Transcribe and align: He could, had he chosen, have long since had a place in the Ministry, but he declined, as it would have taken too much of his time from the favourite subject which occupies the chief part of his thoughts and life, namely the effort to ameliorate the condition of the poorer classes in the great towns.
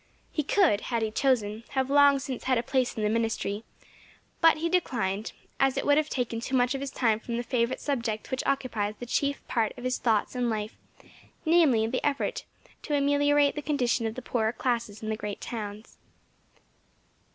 He 0.31 0.41
could, 0.41 0.81
had 0.81 1.03
he 1.03 1.11
chosen, 1.11 1.63
have 1.75 1.87
long 1.91 2.17
since 2.17 2.45
had 2.45 2.57
a 2.57 2.63
place 2.63 2.95
in 2.97 3.03
the 3.03 3.07
Ministry, 3.09 3.63
but 4.41 4.57
he 4.57 4.67
declined, 4.67 5.31
as 5.59 5.77
it 5.77 5.85
would 5.85 5.95
have 5.97 6.09
taken 6.09 6.39
too 6.39 6.55
much 6.55 6.73
of 6.73 6.81
his 6.81 6.89
time 6.89 7.19
from 7.19 7.37
the 7.37 7.43
favourite 7.43 7.79
subject 7.79 8.31
which 8.31 8.43
occupies 8.47 8.95
the 8.97 9.05
chief 9.05 9.47
part 9.47 9.73
of 9.77 9.83
his 9.83 9.99
thoughts 9.99 10.33
and 10.33 10.49
life, 10.49 10.75
namely 11.45 11.85
the 11.85 12.03
effort 12.03 12.45
to 12.81 12.95
ameliorate 12.95 13.53
the 13.53 13.61
condition 13.61 14.07
of 14.07 14.15
the 14.15 14.23
poorer 14.23 14.51
classes 14.53 15.03
in 15.03 15.09
the 15.09 15.15
great 15.15 15.39
towns. 15.39 15.99